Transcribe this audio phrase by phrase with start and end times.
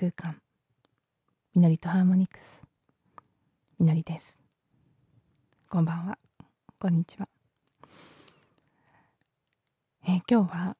[0.00, 0.40] 空間。
[1.56, 2.62] みのりとハーモニクス。
[3.80, 4.38] みのりです。
[5.68, 6.18] こんばんは。
[6.78, 7.28] こんにちは。
[10.06, 10.76] えー今日は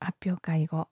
[0.00, 0.88] 発表会後。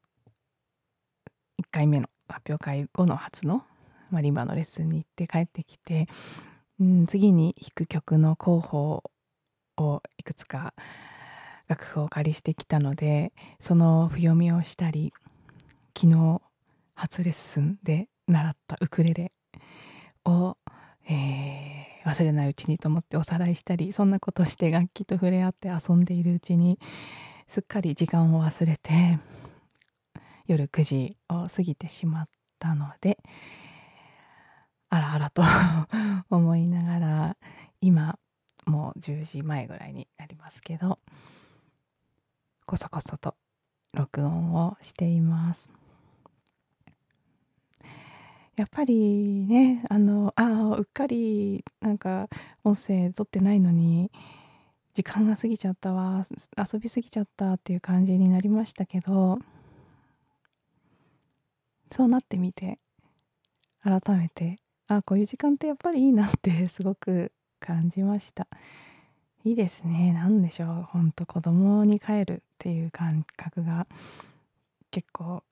[1.61, 3.65] 1回目の発表会後の初の
[4.13, 6.07] マリンバのレッスンに行って帰ってきて、
[6.79, 9.03] うん、次に弾く曲の候補
[9.79, 10.75] をいくつか
[11.67, 15.13] 楽譜をお借りしてきたのでその譜読みをしたり
[15.99, 16.41] 昨日
[17.03, 19.33] 初レッスンで習ったウクレレ
[20.25, 20.57] を、
[21.09, 26.81] えー忘れないうちにと思っておさらいしたりそんなことして楽器と触れ合って遊んでいるうちに
[27.47, 29.21] すっかり時間を忘れて
[30.49, 32.29] 夜9時を過ぎてしまっ
[32.59, 33.19] たので
[34.91, 35.43] あらあらと
[36.31, 37.37] 思いながら
[37.81, 38.19] 今
[38.67, 40.99] もう10時前ぐらいになりますけど
[42.67, 43.37] こそこそと
[43.93, 45.82] 録音をしています。
[48.57, 52.29] やっぱりねあのあうっかりなんか
[52.65, 54.11] 音声撮ってないのに
[54.95, 56.27] 時間が過ぎちゃったわ
[56.59, 59.39] 遊び過ぎちゃったっていう感じになりましたけど
[61.91, 62.79] そうなってみて
[63.83, 68.49] 改めてあこういう時間ってやっぱりいいなってすごく感じました。
[69.45, 70.13] いいですね。
[70.13, 70.83] 何でしょう。
[70.83, 73.87] ほんと子供に帰るっていう感覚が
[74.91, 75.43] 結構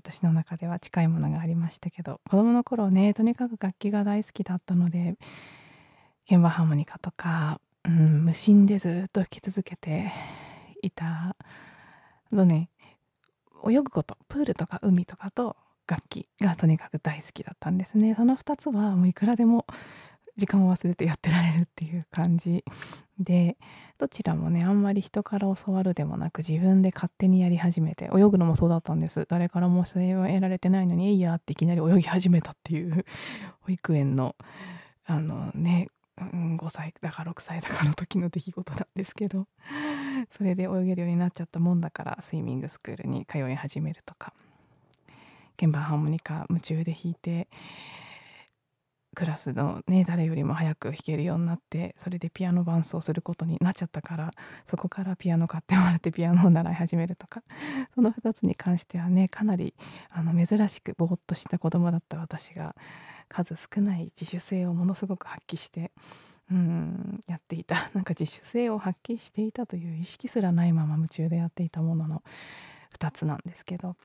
[0.00, 5.16] 私の中では近いものがありましたけど子供の頃ねとにかく楽器が大好きだったので
[6.26, 10.10] 鍵盤ハーモニカとか、うん、無心でずっと弾き続けて
[10.82, 11.36] いた
[12.32, 12.70] のね
[13.68, 15.56] 泳ぐことプールとか海とかと
[15.86, 18.14] 楽器がとにかく大好きだったんですね。
[18.14, 19.66] その2つはもういくらでも
[20.40, 22.64] 時間を忘れてやってられるっていう感じ
[23.18, 23.56] で
[23.98, 29.26] どちらもねあんまり人から教わるでもなく自分で勝手にやり始めて泳ぐのもそうだったんです。
[29.28, 33.04] 誰からも教えは得られてないのに「えいや」っていきなり泳ぎ始めたっていう
[33.60, 34.34] 保育園の
[35.04, 39.46] あのね5歳だか6歳だかの時の出来事なんですけど
[40.30, 44.34] それで泳げるようになっちゃったもんだからスイミングスクールに通い始めるとか
[45.58, 47.48] 鍵盤ハーモニカ夢中で弾いて
[49.14, 54.30] クラスのね誰よりも早く弾けるようになってそれでピアノ伴奏することになっちゃったから
[54.66, 57.42] そこからピアノ買ってもらってピアノを習い始めるとか
[57.94, 59.74] その2つに関してはねかなり
[60.10, 62.76] あの珍しくぼーっとした子供だった私が
[63.28, 65.90] 数少ない自主性をものすごく発揮して
[66.50, 67.76] うんやっていた。
[67.94, 72.24] なんか自主性を発揮していたという意識すらないまま夢中でやっていたものの
[72.98, 73.96] 2つなんですけど。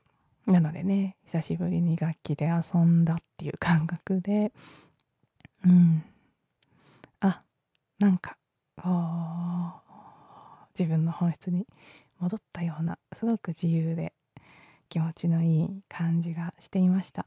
[0.46, 4.52] なのでね久しぶりに楽器で遊んだっていう感覚で
[5.66, 6.04] うん。
[7.20, 7.42] あ
[7.98, 8.36] なんか
[10.78, 11.66] 自分の本質に
[12.20, 14.12] 戻ったようなすごく自由で
[14.88, 17.26] 気持ちのいい感じがしていました。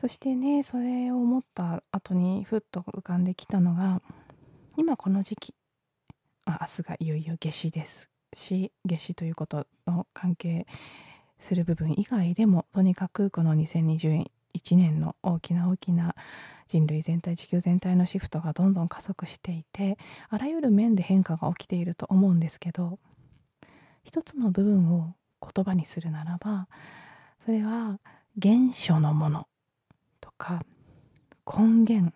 [0.00, 4.00] そしてねそれを思った後にふっと浮かんできたのが
[4.76, 5.54] 今この時期
[6.46, 10.66] あ明日がいよいよ夏至ですし夏至ということの関係
[11.38, 14.24] する部分以外でもとにかくこの2020
[14.56, 16.14] 1年の大きな大きな
[16.68, 22.98] 人類全体地球全体のシフトがどんどん加速していてあらゆる面で変化が起きていると思うんですけど
[24.04, 26.68] 一つの部分を言葉にするならば
[27.44, 27.98] それは
[28.40, 29.46] 原初のもの
[30.20, 30.62] とか
[31.46, 32.14] 根源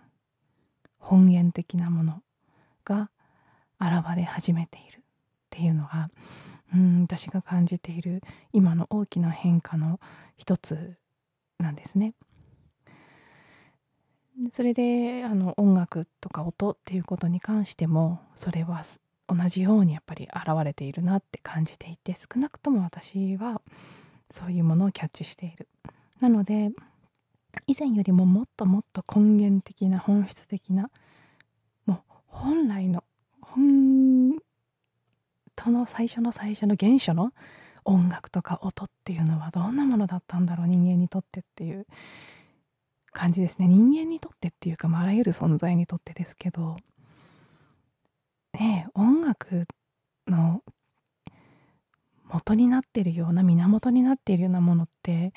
[0.99, 2.23] 本源的なもの
[2.85, 3.11] が
[3.81, 5.01] 現れ始めているっ
[5.51, 6.11] ていうのが
[6.73, 8.23] うん私が感じている
[8.53, 10.01] 今の大きな変化の
[10.37, 10.97] 一つ
[11.59, 12.15] なんですね。
[14.51, 18.85] それであの音楽とか音っていうことに関してもそれは
[19.29, 23.61] 同じようにやっぱり現れているなって感じていて少なくとも私は
[24.31, 25.69] そういうものをキャッチしている。
[26.21, 26.71] なので
[27.67, 30.91] 以前よりももっともっと根源的な本質的な
[31.87, 33.05] もう本来の
[33.41, 34.39] 本
[35.55, 37.33] 当の最初の最初の原初の
[37.85, 41.87] 音楽とか音っていうのはどんなものだったんだろう人間にとってっていう
[43.15, 43.69] 感じですね。
[43.69, 46.77] 人間にとってっていうか、まあ、あらゆる存在にとってですけど
[48.53, 49.65] ね音楽
[50.27, 50.63] の
[52.25, 55.33] 元になってるような源になっているようなものって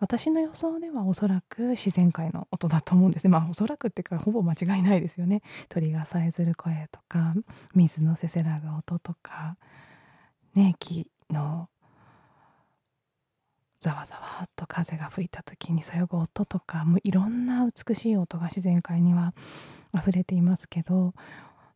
[0.00, 3.30] 私の予想ではおそらく自然界の音だと思うんですね。
[3.30, 5.42] まあおそらくっていうかほぼ間違いないですよね。
[5.68, 7.34] 鳥がさえずる声とか
[7.74, 9.56] 水のせせらぐ音とか
[10.54, 11.68] ね木の
[13.80, 19.34] ざわざわっと風が吹いた時にそよぐ音とかもういろんな美しい音が自然界には
[19.94, 21.14] 溢れていますけど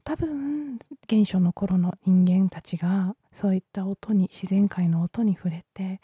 [0.04, 0.78] 多分
[1.08, 6.00] 原初の頃の人間たちがそういった音に自然界の音に触れて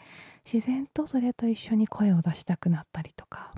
[0.51, 3.53] 自然とそれと一緒に声を出したくなったりとか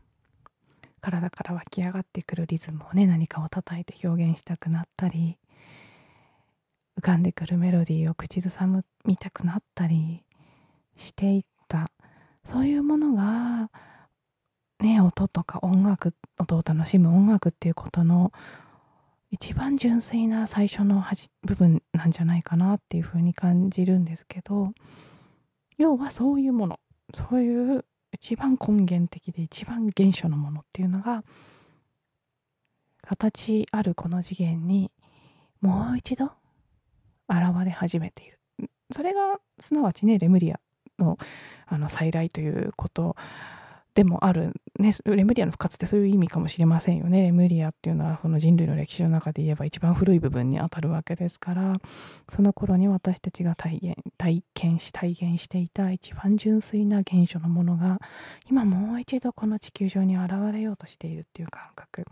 [0.99, 5.37] 体から湧き上がってくるリズムをね何かを叩いて表現したくなったり
[6.97, 8.67] 浮かんでくるメロディーを口ずさ
[9.05, 10.23] みたくなったり
[10.97, 11.50] していった
[12.45, 13.69] そういうものが
[14.79, 18.31] ね音とか音楽音を楽しむ音楽っていうことの
[19.29, 21.03] 一番純粋な最初の
[21.43, 24.73] 部分なんじゃないかなっていうふうに感じるんですけど
[25.77, 26.79] 要はそういうもの
[27.13, 31.23] そういう一番根源的で一番原初のものっていうのが
[33.01, 34.91] 形あるこの次元に
[35.61, 36.25] もう一度
[37.29, 38.39] 現れ始めている。
[38.91, 40.59] それがすなわちねレムリア
[41.01, 41.17] の
[41.67, 43.15] あの再来ということ
[43.93, 47.23] でもある、ね、レムリアの復活ってそういう意味かもしれませんよね。
[47.23, 51.75] レムリアっていうのはその人類の歴史の中で言えば一番古い部分にあたるわけですから
[52.29, 57.99] その頃に私たちが体体験し体現していた一番純粋な現象のものが
[58.49, 62.05] 今もう一度この地球上に現れようとしているっていう感覚。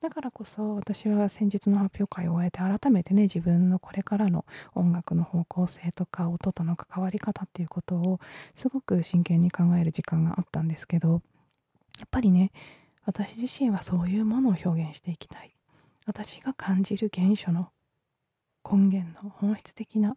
[0.00, 8.20] だからこそ私は先日の発表会を終えて改めてね自分のこれからの音楽の方向性とか音との関わり方っていうことを
[8.54, 11.20] すごく真剣に考える時間があったんですけど
[11.98, 12.50] やっぱりね
[13.04, 15.54] 私自身はそういうものを表現していきたい。
[16.06, 17.70] 私が感じる現象の
[18.68, 20.16] 根源の本質的な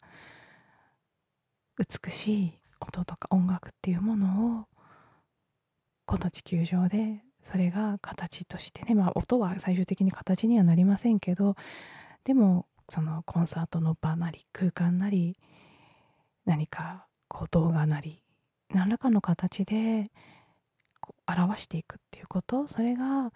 [1.77, 4.65] 美しい音とか音楽っていうものを
[6.05, 11.55] この地球上でそれが形としてねまあ音は最終的に形にはなりませんけど
[12.23, 15.37] でもそのコンサートの場なり空間なり
[16.45, 18.21] 何かこう動画なり
[18.69, 20.11] 何らかの形で
[21.27, 23.31] 表していくっていうことそれが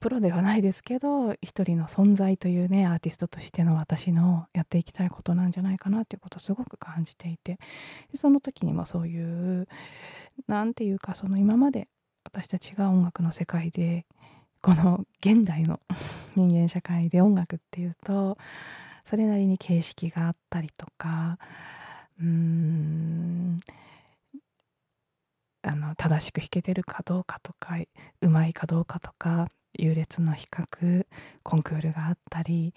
[0.00, 7.58] プロではないですけど一人の存在というねアーティストとしての私のやっていきたいことなんじゃないかなっていうことをすごく感じていて
[8.14, 9.66] その時にもそういう
[10.46, 11.88] 何て言うかその今まで
[12.28, 14.04] 私たちが音楽の世界で
[14.60, 15.80] この現代の
[16.36, 18.36] 人間社会で音楽っていうと
[19.06, 21.38] それなりに形式があったりとか
[22.20, 23.60] うーん
[25.62, 27.78] あの正しく弾けてるかどうかとか
[28.20, 31.06] うまいかどうかとか優劣の比較
[31.42, 32.74] コンクールがあったり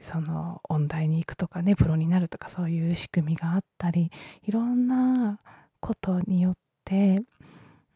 [0.00, 4.10] その音大に行くとかねプロになるとかそういう仕組みがあったり
[4.44, 5.40] いろんな
[5.80, 6.54] ことによっ
[6.86, 7.22] て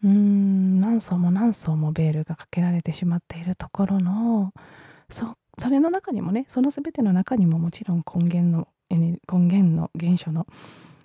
[0.02, 4.52] うーん何層も何層もベールがかけられてしまっているところの
[5.10, 10.46] そそれの中にもねその全ての中にももちろん根源の根源の原初の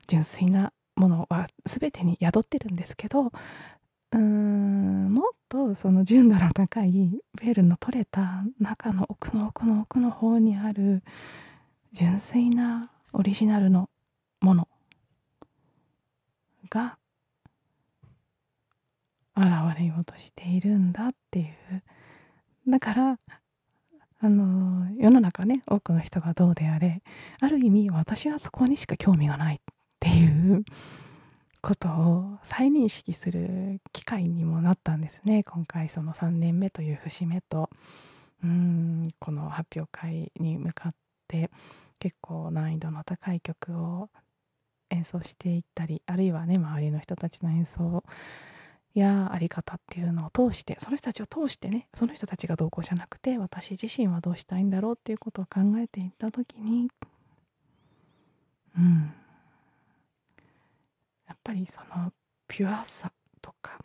[0.08, 11.04] 純粋なものは全てに宿ってるんですけどうーんもっとその純度の高いベールの取れた中の奥の奥の奥の方にある
[11.94, 13.90] 純粋なオリジナルの
[14.42, 14.68] もの
[16.70, 16.98] が
[19.38, 21.84] 現れようとしているんだっていう。
[22.68, 23.20] だから
[24.20, 27.02] あの世の中ね多くの人がどうであれ
[27.40, 29.60] ある意味私はそこにしか興味がないっ
[30.00, 30.66] ていう
[31.62, 35.44] ことを再認識する機会にもなったんですね。
[35.44, 37.70] 今回その3年目という節目と。
[38.44, 40.96] うんこの発表会に向かっ
[41.28, 41.50] て
[42.00, 44.10] 結構難易度の高い曲を
[44.90, 48.04] 演奏していったりあるいはね周りの人たちの演奏を
[49.00, 56.90] やあり方っていうのを通してその人たちを通してねその人たちがどうこうじゃなくて私自身はどうしたいんだろうっていうことを考えていった時に
[58.78, 59.14] うん。
[61.28, 62.12] やっぱりその
[62.48, 63.12] ピュアさ
[63.42, 63.80] とか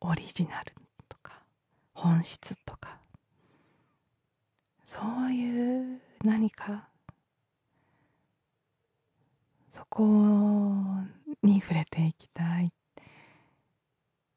[0.00, 0.72] オリジナル
[1.08, 1.42] とか
[1.92, 2.98] 本質とか
[4.84, 6.88] そういう何か
[9.72, 10.02] そこ
[11.42, 12.72] に触れていきたい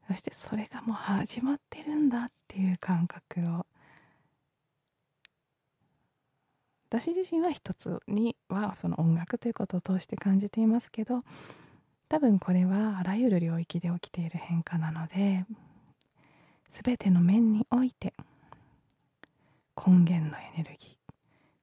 [0.09, 3.67] そしてそれがもう始まってるんだっていう感覚を。
[6.89, 11.23] 私自身は一つにはその音楽ということを通して感じていますけど
[12.07, 15.45] 多分これはあらゆる領域で起きている変化なので
[16.71, 18.15] 全ての面において
[19.77, 20.97] 根源のエネルギ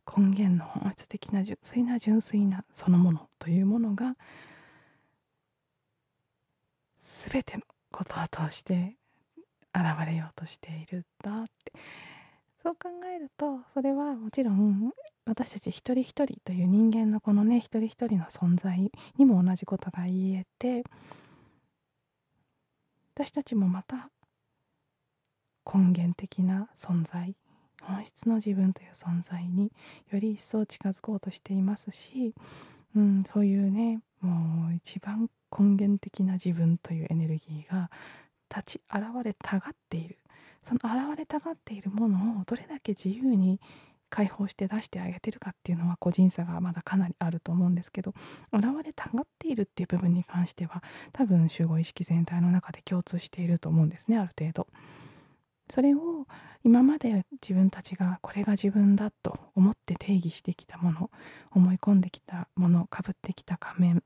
[0.06, 4.14] ー根源の本質的な純粋な純粋なそのものというものが
[7.00, 7.64] 全ての
[7.96, 8.94] ことを通して
[9.74, 11.72] 現れようとしているんだって。
[12.62, 14.90] そう考えるとそれはもちろん
[15.24, 20.82] 私たち一人一人という人間のこのね一人一人の存在にも同じことが言えて
[23.14, 24.10] 私たちもまた
[25.64, 27.36] 根源的な存在
[27.82, 29.70] 本質の自分という存在に
[30.10, 32.34] より一層近づこうとしていますし、
[32.96, 37.90] うん、そういうねもう一番根源的な自分というエネルギーが
[38.54, 40.18] 立ち現れたがっている
[40.62, 43.60] その現れたがっているものをどれだけ自由に
[44.08, 48.14] 解放して出してあげてるかっていうのは個人差がまだかなりあると思うんですけど
[48.52, 54.66] 現れたがっているっていう部分に関しては多分集合意識全体の中で共通していると思うんですねある程度。
[55.68, 56.26] それを
[56.62, 61.10] 今まで自分たちがこれが自分だと思って定義してきたもの
[61.50, 64.02] 思い込んできたものかぶってきた仮面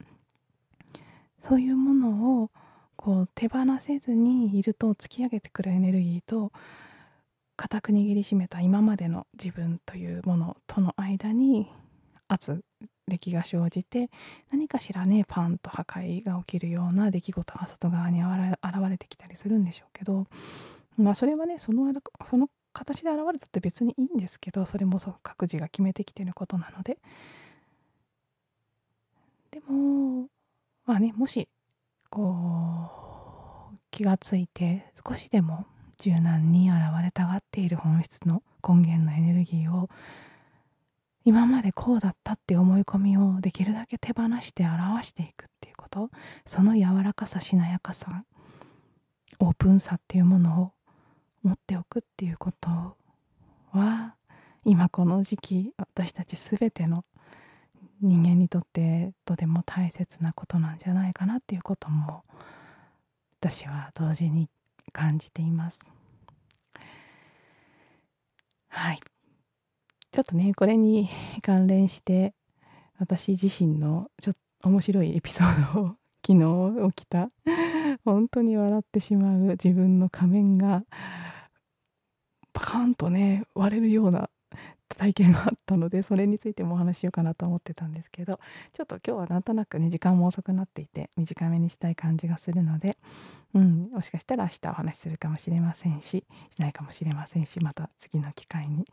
[1.43, 2.51] そういうものを
[2.97, 6.53] こう手放せずにいると突き上げてくるエネルギーと
[7.57, 11.71] 固く握りしめた今までの自分というものとの間に
[12.29, 12.63] 圧
[13.09, 14.11] 力が生じて
[14.51, 20.27] 何かしらねパンと破壊が起きるような出来事が外側に現れてきたりするんでしょうけど
[20.97, 21.93] まあそれはねその
[22.25, 26.99] その形で現れたって別にいいんですけどそれもそう各自が決めてきてることなので。
[29.51, 30.29] でも
[30.91, 31.49] まあねもし
[32.11, 35.65] こう気がついて少しでも
[36.03, 39.89] 柔軟に現れたがっている本質の根源のエネルギーを
[41.25, 46.11] 今までこうだったって思い込みをできるだけ手放して表していくっていうこと
[46.45, 48.25] その柔らかさしなやかさ
[49.39, 50.73] オープンさっていうものを
[51.45, 52.69] 持っておくっていうこと
[53.71, 54.17] は
[54.65, 57.05] 今この時期私たち全ての
[58.03, 62.25] 人間にとってとても大切なことなんじゃないかなっていうことも
[63.41, 64.49] 私は同時に
[64.93, 65.81] 感じています。
[68.69, 69.01] はい。
[70.13, 71.09] ちょっとね、これに
[71.43, 72.35] 関連して
[72.99, 77.31] 私自身のちょっと面白いエピソードを昨日起きた
[78.05, 80.85] 本当に笑ってしまう自分の仮面が
[82.53, 84.29] パカーンとね割れるような
[84.95, 88.41] 体験があったのでそれについてもお話しようかなと思ってたんですけど
[88.73, 92.97] ちょっと今日はなんとなくね時間も遅くなっていて短めにしたい感じがするので、
[93.55, 96.25] うん、もしかしたら明日お話しするかもしれませんしし
[96.59, 98.87] ないかもしれませんしまた次の機会に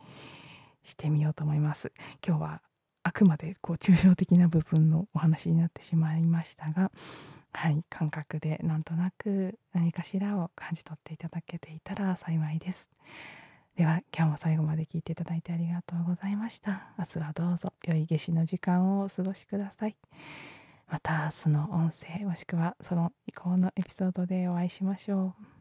[0.82, 1.92] してみようと思います。
[2.26, 2.62] 今日は
[3.02, 6.90] あくまでこう抽象的な部分のお話になってしまいましたが
[7.52, 12.88] はい感覚でなんとなく何かしらを感じ取っていただけていたら幸いです。
[13.78, 16.88] では今日も最後まで聞いていただいてありがとうございました。
[16.98, 19.94] 明日はどうぞ良い夏至の時間をお過ごしください。
[20.88, 25.57] また明日の音声もしくはその以降のエピソードでお会いしましょう。